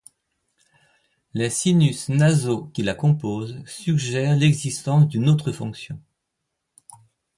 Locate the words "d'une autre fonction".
5.07-6.01